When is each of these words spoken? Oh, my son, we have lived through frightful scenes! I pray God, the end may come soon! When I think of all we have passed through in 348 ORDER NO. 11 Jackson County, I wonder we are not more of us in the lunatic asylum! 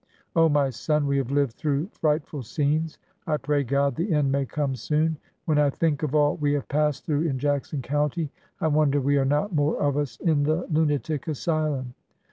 Oh, 0.35 0.49
my 0.49 0.71
son, 0.71 1.05
we 1.05 1.19
have 1.19 1.29
lived 1.29 1.53
through 1.53 1.89
frightful 1.91 2.41
scenes! 2.41 2.97
I 3.27 3.37
pray 3.37 3.63
God, 3.63 3.93
the 3.95 4.11
end 4.13 4.31
may 4.31 4.47
come 4.47 4.75
soon! 4.75 5.15
When 5.45 5.59
I 5.59 5.69
think 5.69 6.01
of 6.01 6.15
all 6.15 6.37
we 6.37 6.53
have 6.53 6.67
passed 6.69 7.05
through 7.05 7.27
in 7.27 7.37
348 7.37 7.51
ORDER 7.51 7.93
NO. 7.95 7.99
11 8.25 8.31
Jackson 8.31 8.31
County, 8.31 8.31
I 8.59 8.67
wonder 8.75 8.99
we 8.99 9.17
are 9.19 9.25
not 9.25 9.53
more 9.53 9.79
of 9.79 9.97
us 9.97 10.17
in 10.19 10.41
the 10.41 10.65
lunatic 10.71 11.27
asylum! 11.27 11.93